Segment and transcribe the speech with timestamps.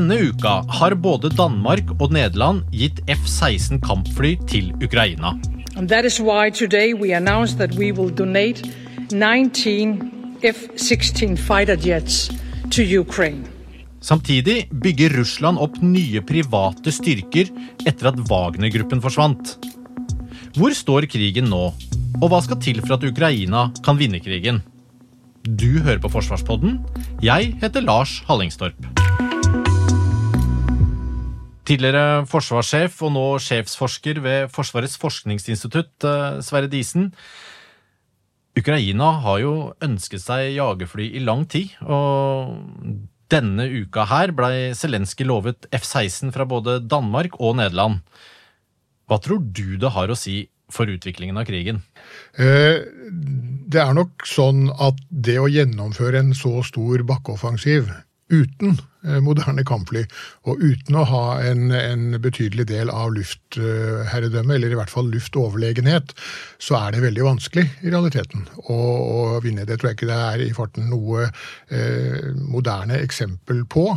[0.00, 5.34] Denne uka har både Danmark og Nederland gitt F-16 kampfly til Ukraina.
[5.76, 8.64] That is why today we announced that we will donate
[9.12, 12.30] 19 F-16 fighter jets
[12.72, 13.44] to Ukraine.
[14.00, 17.52] Samtidig bygger Russland opp nye private styrker
[17.84, 19.58] etter at Wagner-gruppen forsvant.
[20.56, 21.66] Hvor står krigen nå,
[22.22, 24.64] og hva skal til for at Ukraina kan vinne krigen?
[25.44, 26.80] Du hører på Forsvarspodden.
[27.20, 28.99] Jeg heter Lars Hallingstorp.
[31.70, 37.12] Tidligere forsvarssjef og nå sjefsforsker ved Forsvarets forskningsinstitutt, eh, Sverre Disen.
[38.58, 42.58] Ukraina har jo ønsket seg jagerfly i lang tid, og
[43.30, 48.02] denne uka her blei Zelenskyj lovet F-16 fra både Danmark og Nederland.
[49.06, 51.84] Hva tror du det har å si for utviklingen av krigen?
[52.34, 52.82] Eh,
[53.70, 57.94] det er nok sånn at det å gjennomføre en så stor bakkeoffensiv
[58.30, 60.04] uten eh, moderne kampfly,
[60.48, 66.14] og uten å ha en, en betydelig del av luftherredømme, eller i hvert fall luftoverlegenhet,
[66.62, 69.66] så er det veldig vanskelig i realiteten å, å vinne.
[69.68, 73.90] Det tror jeg ikke det er i farten noe eh, moderne eksempel på.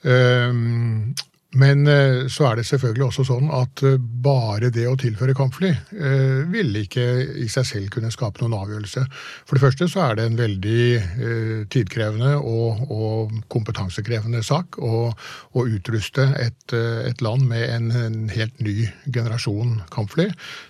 [0.00, 1.12] Um,
[1.58, 5.70] men eh, så er det selvfølgelig også sånn at eh, bare det å tilføre kampfly
[5.72, 7.06] eh, ville ikke
[7.42, 9.02] i seg selv kunne skape noen avgjørelse.
[9.48, 15.08] For det første så er det en veldig eh, tidkrevende og, og, kompetansekrevende sak å,
[15.10, 20.28] å utruste et, et, land med en, en, helt ny generasjon kampfly.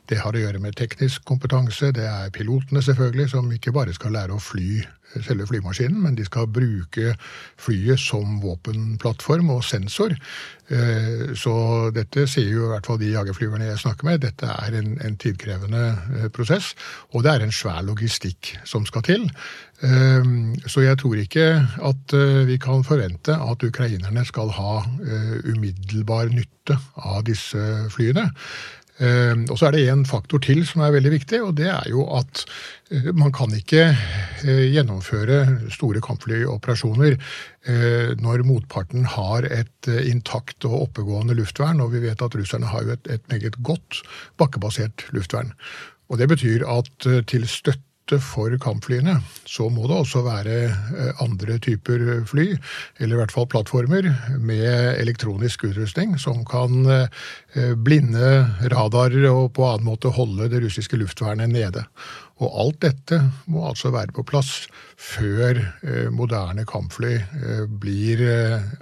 [0.08, 4.16] Det har å gjøre med teknisk kompetanse, det er pilotene selvfølgelig, som ikke bare skal
[4.16, 4.80] lære å fly
[5.18, 7.14] selve flymaskinen, men de skal bruke
[7.60, 10.14] flyet som våpenplattform og sensor.
[10.70, 11.54] Eh, så
[11.94, 15.16] dette sier jo i hvert fall de jagerflyverne jeg snakker med, dette er en, en
[15.18, 16.74] tidkrevende eh, prosess.
[17.10, 19.26] Og det er en svær logistikk som skal til.
[19.82, 20.30] Eh,
[20.70, 21.48] så jeg tror ikke
[21.90, 22.16] at
[22.46, 24.82] vi kan forvente at ukrainerne skal ha
[25.50, 27.58] umiddelbar nytte av disse
[27.90, 28.28] flyene.
[29.00, 31.88] Ehm, og så er det en faktor til som er veldig viktig, og det er
[31.88, 32.42] jo at
[32.92, 40.90] eh, man kan ikke eh, gjennomføre store kampflyoperasjoner eh, når motparten har et intakt og
[40.90, 44.02] oppegående luftvern, og vi vet at russerne har jo et, et meget godt
[44.40, 45.54] bakkebasert luftvern.
[46.10, 51.22] Og Det betyr at til støtte støtte for kampflyene, så må det også være eh,
[51.22, 52.56] andre typer fly,
[52.98, 59.66] eller i hvert fall plattformer, med elektronisk utrustning som kan eh, blinde radarer og på
[59.66, 61.84] annen måte holde det russiske luftvernet nede.
[62.40, 64.66] Og alt dette må altså være på plass
[64.96, 67.18] før eh, moderne kampfly
[67.80, 68.24] blir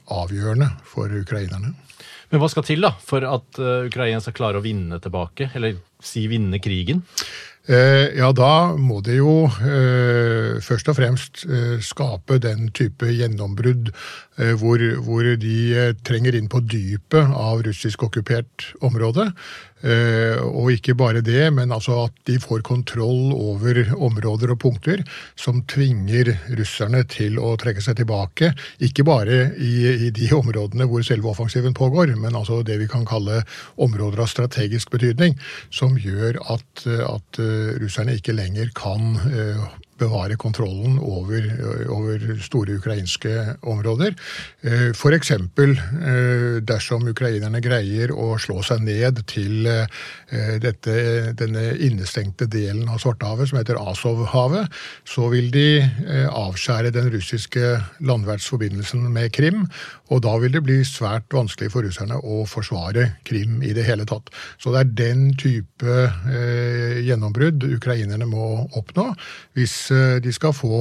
[0.08, 1.74] avgjørende for ukrainerne.
[2.28, 3.56] Men hva skal til da, for at
[3.88, 7.00] Ukraina skal klare å vinne tilbake, eller si vinne krigen?
[7.68, 13.92] Eh, ja, da må det jo eh, først og fremst eh, skape den type gjennombrudd
[14.38, 14.78] hvor,
[15.42, 15.54] de
[16.06, 19.24] trenger inn på dypet av russisk okkupert område.
[19.78, 25.04] Og ikke bare det, men altså at de får kontroll over områder og punkter
[25.38, 28.50] som tvinger russerne til å trekke seg tilbake.
[28.82, 33.06] Ikke bare i, i de områdene hvor selve offensiven pågår, men altså det vi kan
[33.08, 33.44] kalle
[33.78, 35.38] områder av strategisk betydning,
[35.70, 37.42] som gjør at, at
[37.82, 41.48] russerne ikke lenger kan eh, bevare kontrollen over,
[41.92, 44.14] over store ukrainske områder.
[44.62, 45.32] Eh, F.eks.
[45.34, 49.66] Eh, dersom ukrainerne greier å slå seg ned til
[50.62, 50.94] dette,
[51.38, 54.68] denne innestengte delen av Svartehavet som heter Azovhavet,
[55.08, 55.80] så vil de
[56.28, 57.70] avskjære den russiske
[58.04, 59.64] landvertsforbindelsen med Krim.
[60.12, 64.06] Og da vil det bli svært vanskelig for russerne å forsvare Krim i det hele
[64.08, 64.30] tatt.
[64.60, 69.10] Så det er den type eh, gjennombrudd ukrainerne må oppnå
[69.58, 70.78] hvis eh, de skal få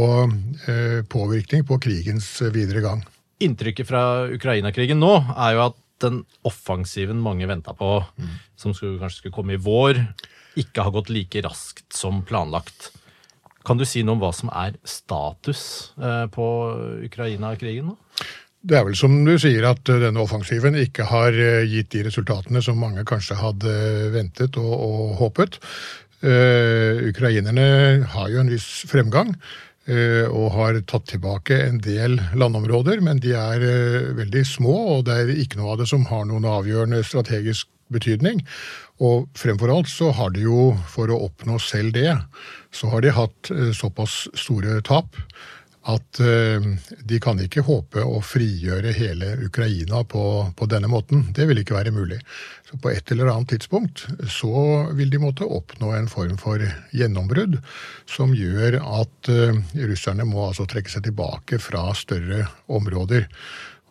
[0.68, 3.04] eh, påvirkning på krigens videre gang.
[3.44, 8.34] Inntrykket fra Ukraina-krigen nå er jo at den offensiven mange venta på, mm.
[8.60, 10.02] som skulle, kanskje skulle komme i vår,
[10.58, 12.92] ikke har gått like raskt som planlagt.
[13.68, 15.62] Kan du si noe om hva som er status
[16.00, 16.48] eh, på
[17.08, 17.98] Ukraina-krigen nå?
[18.68, 22.06] Det er vel som du sier at eh, denne offensiven ikke har eh, gitt de
[22.08, 23.74] resultatene som mange kanskje hadde
[24.16, 25.60] ventet og, og håpet.
[26.18, 29.36] Uh, ukrainerne har jo en viss fremgang
[29.86, 35.04] uh, og har tatt tilbake en del landområder, men de er uh, veldig små, og
[35.06, 38.42] det er ikke noe av det som har noen avgjørende strategisk betydning.
[38.98, 42.10] Og fremfor alt så har de jo, for å oppnå selv det,
[42.74, 45.22] så har de hatt såpass store tap
[45.88, 46.66] at uh,
[47.08, 50.24] de kan ikke håpe å frigjøre hele Ukraina på,
[50.58, 51.28] på, denne måten.
[51.36, 52.20] Det vil ikke være mulig.
[52.68, 56.64] Så på et eller annet tidspunkt så vil de måtte oppnå en form for
[56.96, 57.60] gjennombrudd
[58.10, 59.56] som gjør at uh,
[59.88, 63.30] russerne må altså trekke seg tilbake fra større områder.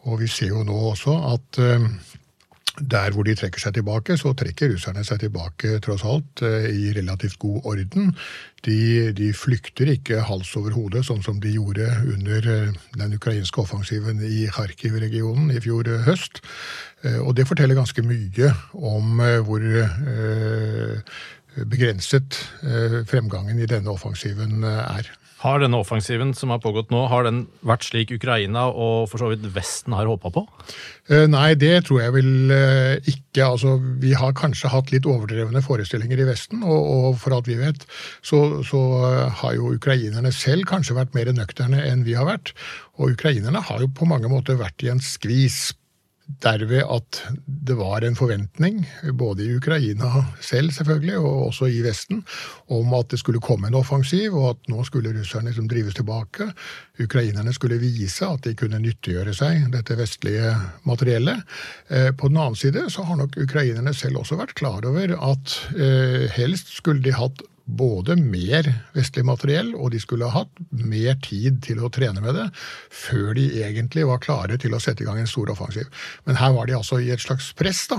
[0.07, 1.89] Og vi ser jo nå også at uh,
[2.81, 6.93] der hvor de trekker seg tilbake, så trekker russerne seg tilbake tross alt eh, i
[6.97, 8.13] relativt god orden.
[8.67, 13.63] De, de flykter ikke hals over hode, sånn som de gjorde under eh, den ukrainske
[13.63, 16.43] offensiven i Kharkiv-regionen i fjor eh, høst.
[17.07, 19.63] Og det forteller ganske mye om hvor
[21.71, 22.39] begrenset
[23.07, 25.07] fremgangen i denne offensiven er.
[25.43, 29.29] Har denne offensiven som har pågått nå, har den vært slik Ukraina og for så
[29.29, 30.43] vidt Vesten har håpa på?
[31.13, 33.45] Eh, nei, det tror jeg vel eh, ikke.
[33.45, 37.59] Altså, vi har kanskje hatt litt overdrevne forestillinger i Vesten, og, og for alt vi
[37.61, 37.85] vet,
[38.25, 38.81] så, så,
[39.43, 42.55] har jo ukrainerne selv kanskje vært mer nøkterne enn vi har vært.
[42.97, 45.75] Og ukrainerne har jo på mange måter vært i en skvis
[46.27, 48.81] derved at det var en forventning,
[49.15, 52.23] både i Ukraina selv selvfølgelig, og også i Vesten,
[52.73, 56.49] om at det skulle komme en offensiv, og at nå skulle russerne liksom drives tilbake.
[57.03, 60.55] Ukrainerne skulle vise at de kunne nyttiggjøre seg dette vestlige
[60.89, 61.43] materiellet.
[61.89, 65.59] Eh, på den annen side så har nok ukrainerne selv også vært klar over at
[65.77, 71.17] eh, helst skulle de hatt både mer vestlig materiell, og de skulle ha hatt mer
[71.25, 72.47] tid til å trene med det
[72.95, 75.91] før de egentlig var klare til å sette i gang en stor offensiv.
[76.29, 77.99] Men her var de altså i et slags press da,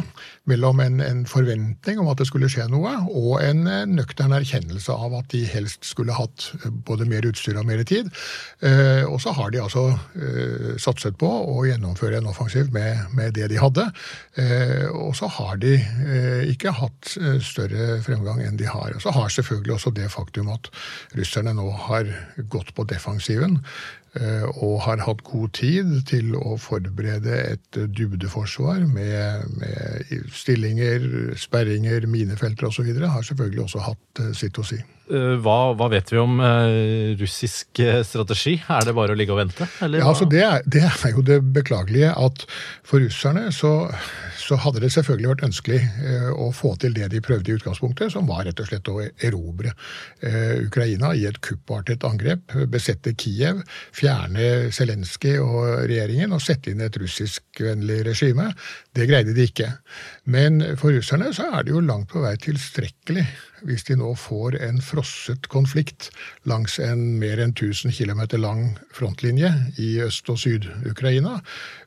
[0.49, 5.17] mellom en, en forventning om at det skulle skje noe, og en nøktern erkjennelse av
[5.19, 6.49] at de helst skulle hatt
[6.87, 8.09] både mer utstyr og mer tid.
[8.63, 13.35] Eh, og så har de altså eh, satset på å gjennomføre en offensiv med, med
[13.37, 13.89] det de hadde.
[14.39, 18.95] Eh, og så har de eh, ikke hatt eh, større fremgang enn de har.
[18.95, 20.69] Og så har selvfølgelig selvfølgelig også det faktum at
[21.17, 22.09] russerne nå har
[22.49, 23.59] gått på defensiven
[24.19, 32.07] eh, og har hatt god tid til å forberede et dybdeforsvar med, med stillinger, sperringer,
[32.07, 32.87] minefelter osv.
[32.87, 34.79] Har selvfølgelig også hatt eh, sitt å si.
[35.07, 36.39] Eh, hva, hva, vet vi om
[37.19, 38.57] russisk strategi?
[38.67, 39.69] Er det bare å ligge og vente?
[39.81, 42.47] ja, altså det, er, det er jo det beklagelige at
[42.85, 43.89] for russerne så
[44.47, 48.13] så hadde det selvfølgelig vært ønskelig eh, å få til det de prøvde i utgangspunktet,
[48.13, 49.73] som var rett og slett å erobre
[50.23, 52.55] eh, Ukraina i et kuppartet angrep.
[52.71, 53.59] Besette Kiev,
[53.95, 58.49] fjerne Zelenskyj og regjeringen og sette inn et russiskvennlig regime.
[58.95, 59.73] Det greide de ikke.
[60.31, 63.27] Men for russerne så er det jo langt på vei tilstrekkelig
[63.65, 66.09] hvis de nå får en frosset konflikt
[66.49, 68.61] langs en mer enn 1000 km lang
[68.95, 69.51] frontlinje
[69.81, 71.39] i Øst- og Syd-Ukraina.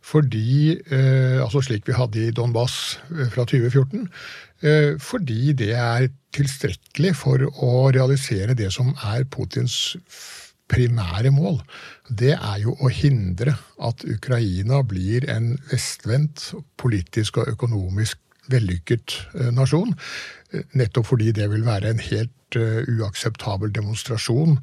[0.03, 4.09] Fordi, eh, altså slik vi hadde i Donbass eh, fra 2014,
[4.63, 9.97] eh, fordi det er tilstrekkelig for å realisere det som er Putins
[10.71, 11.61] primære mål.
[12.07, 18.19] Det er jo å hindre at Ukraina blir en vestvendt politisk og økonomisk
[18.51, 19.15] vellykket
[19.55, 19.93] nasjon.
[20.75, 24.59] Nettopp fordi det vil være en helt uh, uakseptabel demonstrasjon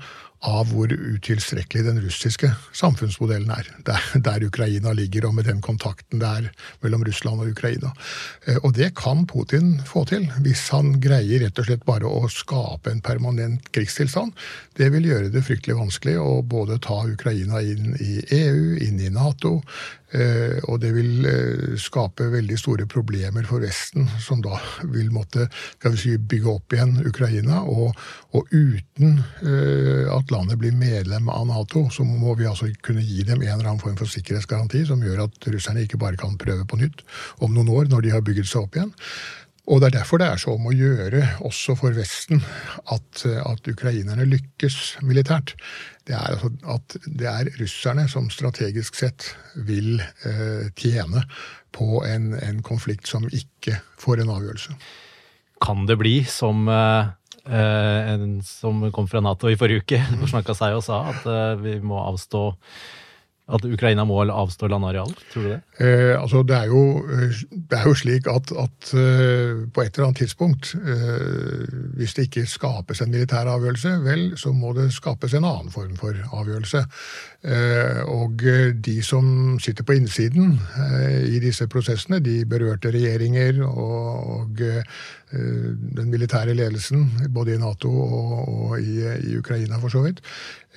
[0.45, 3.69] av hvor utilstrekkelig den russiske samfunnsmodellen er.
[3.88, 6.50] Der, der, Ukraina ligger, og med den kontakten det er
[6.84, 7.94] mellom Russland og Ukraina.
[8.45, 12.28] Uh, og det kan Putin få til, hvis han greier rett og slett bare å
[12.31, 14.35] skape en permanent krigstilstand.
[14.78, 19.14] Det vil gjøre det fryktelig vanskelig å både ta Ukraina inn i EU, inn i
[19.14, 19.62] Nato,
[20.16, 24.56] Eh, og det vil eh, skape veldig store problemer for Vesten, som da
[24.88, 25.50] vil måtte
[25.98, 27.62] si, bygge opp igjen Ukraina.
[27.69, 27.96] Og,
[28.38, 33.24] og uten eh, at landet blir medlem av Nato, så må vi altså kunne gi
[33.24, 36.68] dem en eller annen form for sikkerhetsgaranti som gjør at russerne ikke bare kan prøve
[36.68, 37.04] på nytt
[37.40, 38.96] om noen år, når de har bygget seg opp igjen.
[39.68, 42.40] Og Det er derfor det er så om å gjøre, også for Vesten,
[42.88, 45.57] at, at ukrainerne lykkes militært.
[46.07, 49.28] Det er altså at det er russerne som strategisk sett
[49.68, 51.26] vil eh, tjene
[51.76, 54.78] på en, en, konflikt som ikke får en avgjørelse.
[55.64, 56.68] Kan det bli som
[57.47, 61.28] Uh, en som kom fra Nato i forrige uke, og snakka seg og sa at
[61.31, 62.42] uh, vi må avstå
[63.47, 65.14] at Ukraina må avstå landareal?
[65.31, 65.59] Tror du det?
[65.80, 70.09] Eh, altså det, er jo, det, er jo, slik at, at uh, på et eller
[70.09, 71.64] annet tidspunkt, uh,
[71.95, 75.95] hvis det ikke skapes en militær avgjørelse, vel, så må det skapes en annen form
[75.99, 76.83] for avgjørelse.
[77.47, 78.44] Uh, og
[78.83, 80.57] de som sitter på innsiden
[81.31, 84.66] i disse prosessene, de berørte regjeringer og, og
[85.31, 87.04] den militære ledelsen,
[87.36, 90.22] både i Nato og, og i, i, Ukraina for så vidt,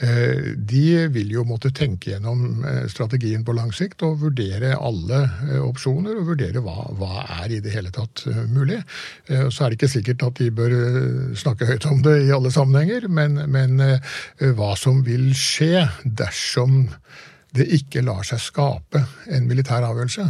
[0.00, 5.18] de vil jo måtte tenke gjennom eh, strategien på lang sikt og vurdere alle
[5.60, 8.80] opsjoner, og vurdere hva, hva er i det hele tatt mulig.
[9.28, 10.76] Så er det ikke sikkert at de bør
[11.38, 13.76] snakke høyt om det i alle sammenhenger, men, men
[14.56, 16.86] hva som vil skje dersom
[17.56, 19.02] det ikke lar seg skape
[19.34, 20.28] en militær avgjørelse,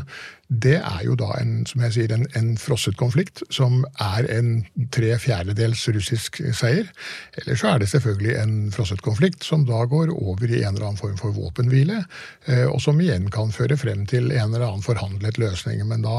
[0.51, 4.65] det er jo da en, som jeg sier, en, en frosset konflikt som er en
[4.91, 6.91] tre fjerdedels russisk seier.
[7.39, 10.89] Eller så er det selvfølgelig en frosset konflikt som da går over i en eller
[10.89, 12.03] annen form for våpenhvile,
[12.51, 15.85] eh, og som igjen kan føre frem til en eller annen forhandlet løsning.
[15.87, 16.19] Men da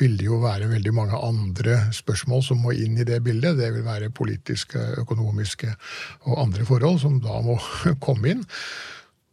[0.00, 3.60] vil det jo være veldig mange andre spørsmål som må inn i det bildet.
[3.60, 5.74] Det vil være politiske, økonomiske
[6.24, 7.60] og andre forhold som da må
[8.06, 8.48] komme inn.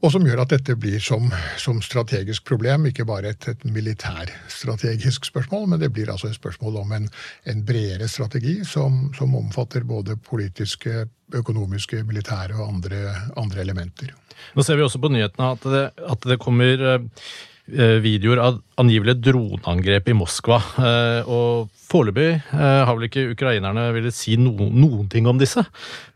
[0.04, 1.30] Og som gjør at dette blir som,
[1.62, 6.82] som strategisk problem, ikke bare et, et militærstrategisk spørsmål, men det blir altså et spørsmål
[6.84, 7.08] om en,
[7.48, 13.02] en bredere strategi som, som, omfatter både politiske, økonomiske, militære og andre,
[13.40, 14.14] andre, elementer.
[14.54, 19.24] Nå ser vi også på nyhetene at det, at det kommer eh, videoer av angivelige
[19.32, 20.60] droneangrep i Moskva.
[20.76, 25.64] Eh, og foreløpig eh, har vel ikke ukrainerne villet si no, noen ting om disse.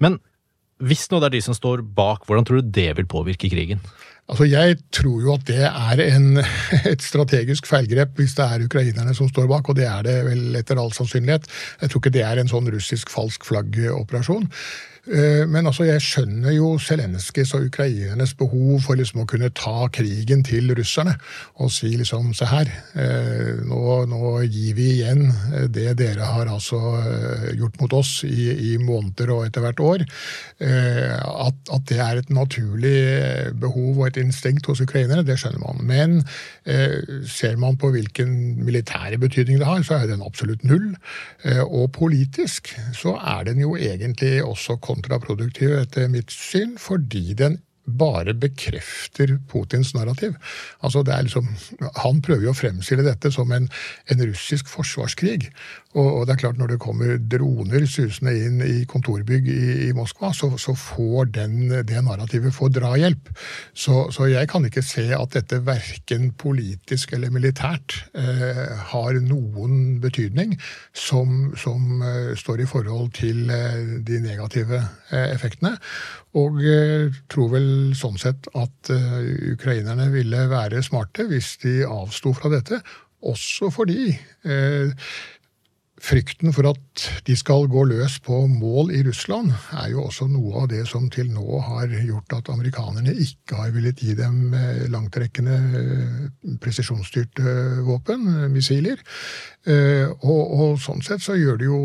[0.04, 0.20] Men
[0.80, 3.82] hvis nå det er de som står bak, hvordan tror du det vil påvirke krigen?
[4.30, 6.38] Altså, Jeg tror jo at det er en,
[6.94, 10.60] et strategisk feilgrep hvis det er ukrainerne som står bak, og det er det vel
[10.60, 11.50] etter all sannsynlighet.
[11.82, 14.46] Jeg tror ikke det er en sånn russisk falsk flagg-operasjon.
[15.10, 19.88] Eh, men altså, jeg skjønner jo Zelenskyjs og ukrainernes behov for liksom å kunne ta
[19.94, 21.16] krigen til russerne
[21.58, 26.52] og si liksom se her, eh, nå, nå gir vi igjen eh, det dere har
[26.54, 26.78] altså
[27.58, 30.06] gjort mot oss i, i måneder og etter hvert år.
[30.60, 33.00] At, at, det er et naturlig
[33.60, 35.80] behov og et instinkt hos ukrainere, det skjønner man.
[35.88, 40.92] Men ser man på hvilken militære betydning det har, så er den absolutt null.
[41.66, 48.36] Og politisk så er den jo egentlig også kontraproduktiv etter mitt syn, fordi den bare
[48.38, 50.36] bekrefter Putins narrativ.
[50.86, 51.48] Altså det er liksom,
[52.04, 53.70] Han prøver jo å fremstille dette som en,
[54.12, 55.50] en russisk forsvarskrig.
[55.98, 59.94] Og, og, det er klart Når det kommer droner susende inn i kontorbygg i, i
[59.98, 61.56] Moskva, så, så, får den,
[61.88, 63.32] det narrativet få drahjelp.
[63.74, 69.98] Så, så jeg kan ikke se at dette verken politisk eller militært eh, har noen
[70.04, 70.54] betydning
[70.94, 75.74] som, som eh, står i forhold til eh, de negative eh, effektene.
[76.38, 82.34] Og eh, tror vel sånn sett at eh, ukrainerne ville være smarte hvis de avsto
[82.38, 82.82] fra dette.
[83.30, 84.12] Også fordi
[84.48, 84.94] eh,
[86.00, 90.64] Frykten for at de skal gå løs på mål i Russland, er jo også noe
[90.64, 94.86] av det som til nå har gjort at amerikanerne ikke har villet gi dem eh,
[94.92, 97.56] langtrekkende eh, presisjonsstyrte
[97.88, 99.04] våpen, eh, missiler.
[99.70, 101.80] Og, og, sånn sett så gjør det jo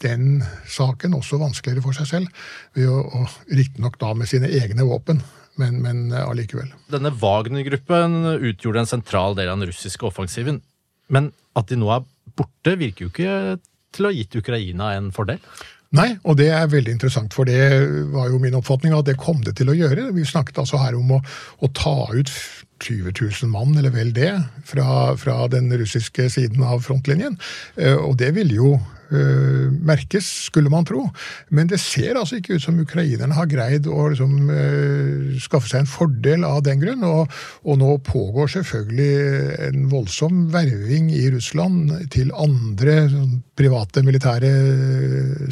[0.00, 0.38] den
[0.70, 2.46] saken også vanskeligere for seg selv,
[2.78, 5.20] ved å riktignok da med sine egne våpen.
[5.60, 6.70] Men, men allikevel.
[6.92, 10.62] Denne Wagner-gruppen utgjorde en sentral del av den russiske offensiven.
[11.12, 12.04] Men at de nå er
[12.38, 13.32] borte, virker jo ikke
[13.96, 15.40] til å ha gitt Ukraina en fordel?
[15.96, 17.60] Nei, og det er veldig interessant, for det
[18.12, 20.10] var jo min oppfatning at det kom det til å gjøre.
[20.16, 21.20] Vi snakket altså her om å,
[21.62, 22.32] å ta ut
[22.82, 24.32] 20 000 mann, eller vel det,
[24.68, 27.38] fra, fra den russiske siden av frontlinjen.
[27.78, 28.74] Eh, og det ville jo
[29.12, 31.04] uh, merkes, skulle man tro.
[31.54, 35.84] Men det ser altså ikke ut som ukrainerne har greid å liksom, uh, skaffe seg
[35.84, 37.04] en fordel av den grunn.
[37.06, 37.32] Og,
[37.64, 39.10] og, nå pågår selvfølgelig
[39.68, 44.52] en voldsom verving i Russland til andre sånn, private militære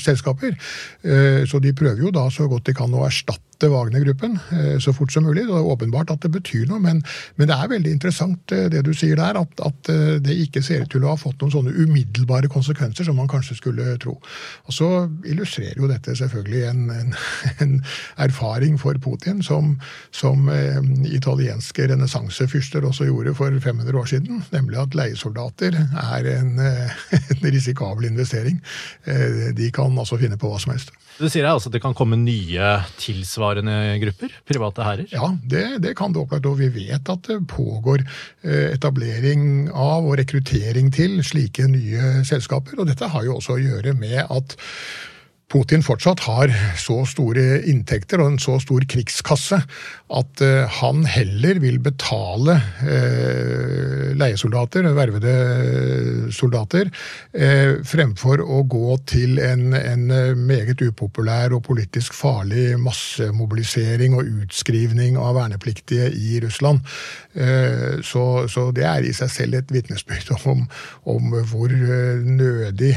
[0.02, 0.56] selskaper.
[1.04, 4.92] Uh, så de prøver jo da så godt de kan å erstatte Wagner-gruppen eh, så
[4.92, 5.46] fort som mulig.
[5.46, 7.02] Det er åpenbart at det betyr noe, men,
[7.36, 10.62] men det er veldig interessant eh, det du sier der, at, at, eh, det ikke
[10.64, 14.16] ser ut til å ha fått noen sånne umiddelbare konsekvenser som man kanskje skulle tro.
[14.64, 14.88] Og Så
[15.28, 17.14] illustrerer jo dette selvfølgelig en, en,
[17.60, 17.74] en
[18.16, 19.74] erfaring for Putin som,
[20.10, 20.80] som eh,
[21.12, 26.58] italienske renessansefyrster også gjorde for 500 år siden, nemlig at leiesoldater er en,
[27.32, 28.62] en risikabel investering.
[29.04, 30.94] Eh, de kan altså finne på hva som helst.
[31.14, 34.32] Du sier altså at det kan komme nye tilsvarende grupper?
[34.50, 35.06] Private hærer?
[35.12, 36.48] Ja, det, det, kan det opplagt.
[36.50, 42.80] Og vi vet at det pågår eh, etablering av og rekruttering til slike nye selskaper.
[42.80, 44.56] Og dette har jo også å gjøre med at
[45.54, 49.60] Putin fortsatt har så store inntekter og en så stor krigskasse
[50.14, 55.34] at uh, han heller vil betale uh, leiesoldater, vervede
[56.34, 56.90] soldater,
[57.38, 60.04] uh, fremfor å gå til en, en,
[60.44, 66.82] meget upopulær og politisk farlig massemobilisering og utskrivning av vernepliktige i Russland.
[68.04, 70.64] Så, så, det er i seg selv et vitnesbyrd om,
[71.10, 72.92] om, hvor nødig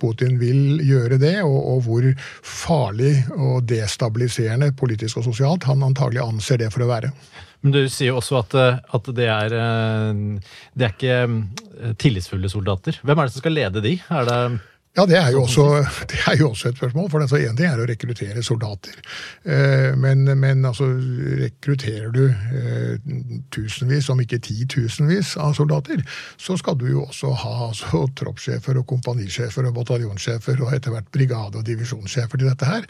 [0.00, 1.36] Putin vil gjøre det.
[1.44, 2.06] og og hvor
[2.44, 7.12] farlig og destabiliserende politisk og sosialt han antagelig anser det for å være.
[7.64, 11.94] Men du sier jo også at, eh, at det, er, eh, det er ikke eh,
[12.00, 13.00] tillitsfulle soldater.
[13.00, 13.96] Hvem er det som skal lede de?
[14.12, 14.40] Er det
[14.94, 15.64] ja, det er, jo også,
[16.10, 17.08] det er jo også et spørsmål.
[17.10, 19.00] For altså, en ting er å rekruttere soldater.
[19.98, 20.86] Men, men altså,
[21.40, 22.22] rekrutterer du
[23.54, 26.04] tusenvis, om ikke titusenvis av soldater,
[26.40, 31.10] så skal du jo også ha altså, troppssjefer og kompanisjefer og bataljonssjefer og etter hvert
[31.14, 32.88] brigade- og divisjonssjefer til dette her.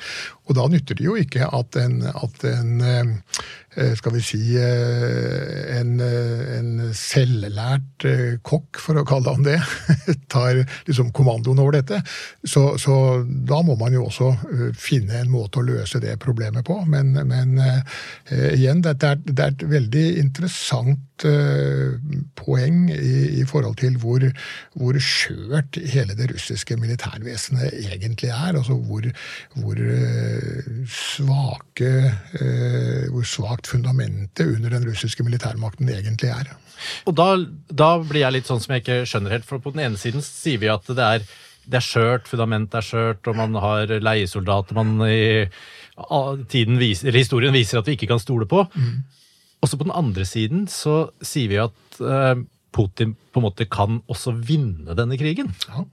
[0.49, 2.75] Og da nytter det jo ikke at en, at en
[3.77, 8.07] Eh, skal vi si, eh, en, eh, en selvlært
[8.47, 9.59] kokk, for å kalle han det,
[10.35, 11.94] tar liksom kommandoen over dette.
[12.45, 14.33] Så, så, da må man jo også
[14.79, 16.81] finne en måte å løse det problemet på.
[16.91, 17.81] Men, men uh,
[18.53, 21.01] igjen, det er, det er, et veldig interessant
[22.35, 24.25] poeng i, i, forhold til hvor,
[24.75, 28.59] hvor skjørt hele det russiske militærvesenet egentlig er.
[28.59, 29.07] Altså hvor,
[29.55, 29.79] hvor
[30.91, 31.93] svake
[33.15, 36.51] hvor svakt fundamentet under den russiske militærmakten egentlig er.
[37.09, 37.29] Og da,
[37.69, 40.25] da, blir jeg litt sånn som jeg ikke skjønner helt, for på den ene siden
[40.25, 41.27] sier vi at det er,
[41.65, 45.47] det er skjørt, fundamentet er skjørt, og man har leiesoldater man i
[46.51, 48.65] tiden viser, historien viser at vi ikke kan stole på.
[48.75, 49.05] Mm.
[49.65, 52.35] Også på den andre siden så sier vi at uh,
[52.75, 55.51] Putin på en måte kan også vinne denne krigen?
[55.67, 55.85] Ja,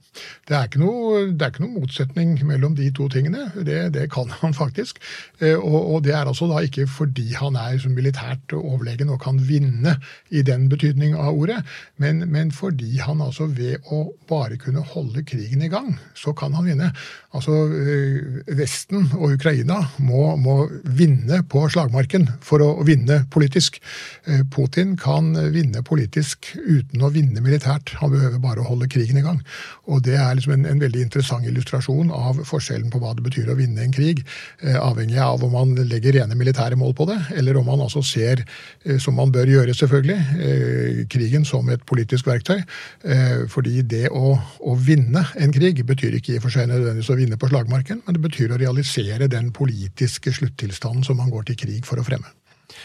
[0.48, 3.48] Det er ikke noe, er motsetning mellom de to tingene.
[3.54, 4.98] Det, det kan han faktisk.
[5.40, 9.20] Eh, og, og, det er altså da ikke fordi han er som militært overlegen og
[9.22, 9.96] kan vinne
[10.30, 11.60] i den betydning av ordet,
[12.02, 16.54] men, men, fordi han altså ved å bare kunne holde krigen i gang, så kan
[16.54, 16.92] han vinne.
[17.34, 23.80] Altså eh, Vesten og Ukraina må, må vinne på slagmarken for å vinne politisk.
[24.26, 26.71] Eh, Putin kan vinne politisk uten
[27.02, 27.94] å vinne vinne militært.
[28.00, 29.40] Han behøver bare å holde krigen i gang.
[29.86, 33.50] Og Det er liksom en, en veldig interessant illustrasjon av forskjellen på hva det betyr
[33.52, 34.24] å vinne en krig,
[34.62, 38.02] eh, avhengig av om man legger rene militære mål på det, eller om man altså
[38.02, 38.44] ser,
[38.84, 42.62] eh, som man bør gjøre selvfølgelig, eh, krigen som et politisk verktøy.
[43.04, 47.12] Eh, fordi det å, å, vinne en krig betyr ikke i og for seg nødvendigvis
[47.12, 51.50] å vinne på slagmarken, men det betyr å realisere den politiske sluttilstanden som man går
[51.50, 52.28] til krig for å fremme.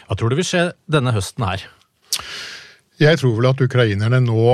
[0.08, 1.64] Hva tror du vil skje denne høsten her?
[2.98, 4.46] Jeg tror vel at ukrainerne nå,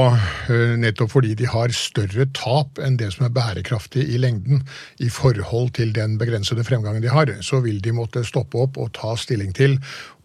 [0.51, 4.65] eh, nettopp fordi de har større tap enn det som er bærekraftig i lengden
[4.99, 8.91] i forhold til den begrensede fremgangen de har, så vil de måtte stoppe opp og
[8.99, 9.77] ta stilling til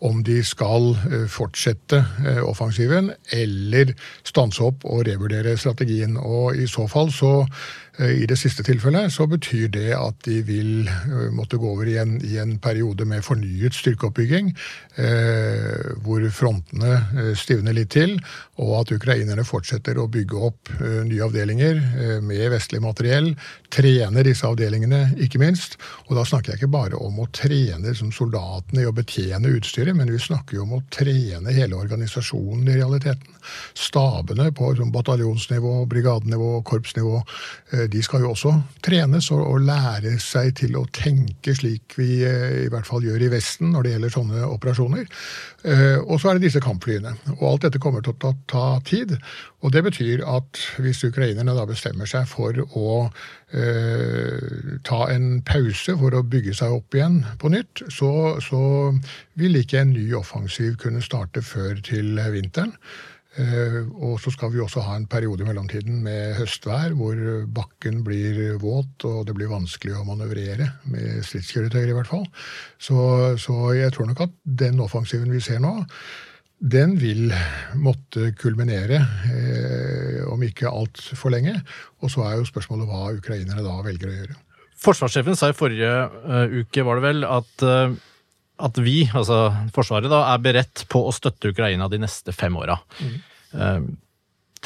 [0.03, 3.95] om de skal eh, fortsette eh, offensiven eller
[4.27, 6.19] stanse opp og revurdere strategien.
[6.19, 7.47] Og i så fall så
[7.99, 10.91] i det siste tilfellet så betyr det at de vil
[11.35, 14.53] måtte gå over i en, i en periode med fornyet styrkeoppbygging,
[15.03, 18.15] eh, hvor frontene stivner litt til,
[18.59, 23.33] og at ukrainerne fortsetter å bygge opp eh, nye avdelinger eh, med vestlig materiell,
[23.73, 25.79] trene disse avdelingene, ikke minst.
[26.09, 29.97] Og da snakker jeg ikke bare om å trene som soldatene i å betjene utstyret,
[29.97, 33.39] men vi snakker jo om å trene hele organisasjonen i realiteten.
[33.79, 37.23] Stabene på bataljonsnivå, brigadenivå, korpsnivå,
[37.73, 38.53] eh, de skal jo også
[38.85, 43.25] trenes og, og lære seg til å tenke slik vi eh, i hvert fall gjør
[43.27, 45.09] i Vesten når det gjelder sånne operasjoner.
[45.65, 47.15] Eh, og så er det disse kampflyene.
[47.39, 49.17] Og alt dette kommer til å ta, ta tid.
[49.65, 52.95] Og det betyr at hvis ukrainerne da bestemmer seg for å
[53.51, 58.13] eh, ta en pause for å bygge seg opp igjen på nytt, så,
[58.45, 58.63] så
[59.41, 62.77] vil ikke en ny offensiv kunne starte før til vinteren.
[63.37, 67.19] Eh, og så skal vi også ha en periode i mellomtiden med høstvær, hvor
[67.55, 72.25] bakken blir våt og det blir vanskelig å manøvrere, med stridskjøretøyer i hvert fall.
[72.81, 72.97] Så,
[73.43, 75.77] så jeg tror nok at den offensiven vi ser nå,
[76.59, 77.29] den vil
[77.79, 78.99] måtte kulminere,
[79.31, 81.55] eh, om ikke altfor lenge.
[82.03, 84.39] Og så er jo spørsmålet hva ukrainerne da velger å gjøre.
[84.79, 87.95] Forsvarssjefen sa i forrige uh, uke, var det vel, at uh,
[88.59, 92.79] at vi, altså Forsvaret, da, er beredt på å støtte Ukraina de neste fem åra.
[92.99, 93.17] Mm.
[93.55, 93.89] Uh,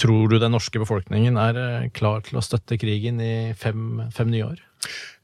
[0.01, 4.33] tror du den norske befolkningen er uh, klar til å støtte krigen i fem, fem
[4.33, 4.63] nye år?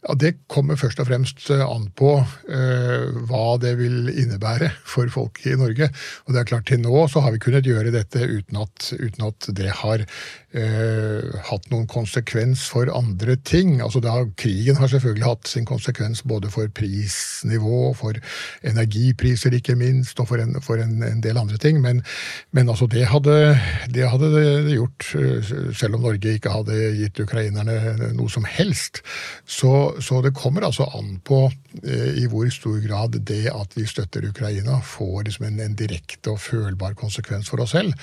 [0.08, 5.10] Ja, Det kommer først og fremst eh, an på uh, hva det vil innebære for
[5.12, 5.90] folk i Norge.
[6.24, 9.26] Og det er klart Til nå så har vi kunnet gjøre dette uten at, uten
[9.28, 13.82] at det har uh, hatt noen konsekvens for andre ting.
[13.84, 18.16] Altså da, Krigen har selvfølgelig hatt sin konsekvens både for prisnivå, for
[18.64, 21.82] energipriser ikke minst, og for en, for en, en del andre ting.
[21.84, 22.00] Men,
[22.56, 23.36] men altså det, hadde,
[23.92, 25.10] det hadde det gjort,
[25.76, 29.02] selv om Norge ikke hadde gitt ukrainerne noe som helst.
[29.44, 31.40] Så så det kommer altså an på
[31.82, 36.32] eh, i hvor stor grad det at vi støtter Ukraina, får liksom en, en, direkte
[36.34, 37.94] og følbar konsekvens for oss selv.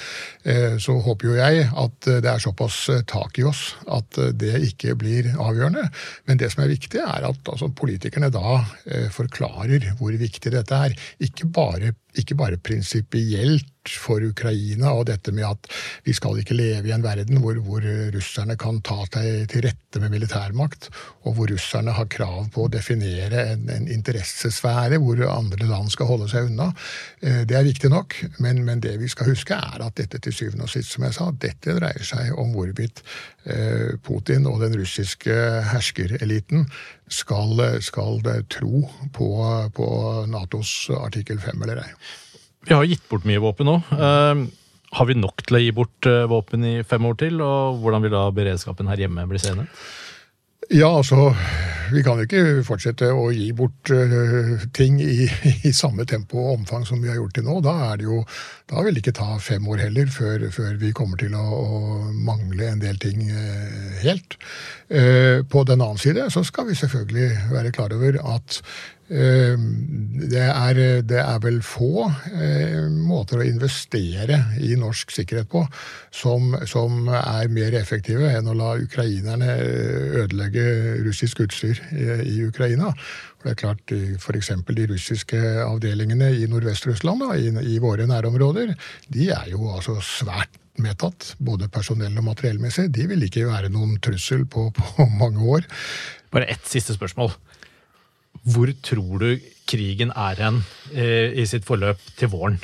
[0.44, 2.80] Eh, så håper jo jeg at det er såpass
[3.10, 5.88] tak i oss at det ikke blir avgjørende.
[6.30, 8.62] Men det som er viktig, er at altså, politikerne da
[9.14, 10.96] forklarer hvor viktig dette er.
[11.24, 15.68] Ikke bare, ikke bare prinsipielt for Ukraina, og dette med at
[16.06, 20.02] vi skal ikke leve i en verden hvor, hvor russerne kan ta seg til rette
[20.02, 20.90] med militærmakt,
[21.26, 26.10] og hvor russerne har krav på å definere en, en interessesfære hvor andre land skal
[26.10, 26.72] holde seg unna.
[27.22, 30.36] Eh, det er viktig nok, men, men, det vi skal huske, er at dette til
[30.36, 33.04] syvende og sist, som jeg sa, dette dreier seg om hvorvidt
[33.46, 35.36] eh, Putin og den russiske
[35.72, 36.66] herskereliten
[37.12, 39.30] skal, skal tro på,
[39.76, 39.88] på
[40.32, 41.90] Natos artikkel 5 eller ei.
[42.66, 43.76] Vi har gitt bort mye våpen nå.
[43.94, 44.48] Uh,
[44.96, 48.06] har vi nok til å gi bort uh, våpen i fem år til, og hvordan
[48.06, 49.68] vil da beredskapen her hjemme bli seende?
[50.74, 51.36] Ja, altså
[51.94, 55.28] Vi kan ikke fortsette å gi bort uh, ting i,
[55.68, 57.60] i, samme tempo og omfang som vi har gjort til nå.
[57.62, 58.24] Da, er det jo,
[58.72, 61.78] da vil det ikke ta fem år heller før, før vi kommer til å, å,
[62.26, 64.34] mangle en del ting uh, helt.
[64.90, 68.64] Uh, på den annen side så skal vi selvfølgelig være klar over at
[69.06, 75.62] det er, det er, vel få eh, måter å investere i norsk sikkerhet på
[76.10, 79.60] som, som, er mer effektive enn å la ukrainerne
[80.24, 80.66] ødelegge
[81.06, 82.96] russisk utstyr i, Ukraina.
[83.38, 84.52] For det er klart, F.eks.
[84.74, 88.74] de russiske avdelingene i Nordvest-Russland, i, i, våre nærområder,
[89.14, 92.90] de er jo altså svært medtatt, både personell og materiellmessig.
[92.90, 95.70] De vil ikke være noen trussel på, på mange år.
[96.34, 97.36] Bare ett siste spørsmål.
[98.46, 99.30] Hvor tror du
[99.66, 100.62] krigen er hen
[100.94, 102.60] eh, i sitt forløp til våren?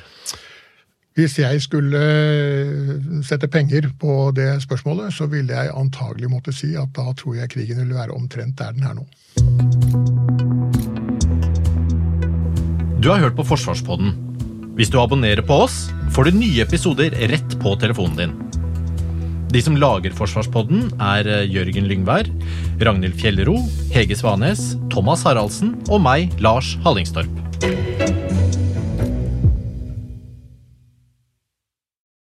[1.17, 2.91] Hvis jeg skulle eh,
[3.25, 7.51] sette penger på det spørsmålet, så ville jeg antagelig måtte si at da tror jeg
[7.51, 9.07] krigen vil være omtrent der den er nå.
[13.01, 14.13] Du har hørt på Forsvarspodden.
[14.77, 18.60] Hvis du abonnerer på oss, får du nye episoder rett på telefonen din.
[19.51, 22.29] De som lager Forsvarspodden, er eh, Jørgen Lyngvær,
[22.79, 23.57] Ragnhild Fjellro,
[23.91, 28.00] Hege Svanes, Thomas Haraldsen og meg, Lars Hallingstorp.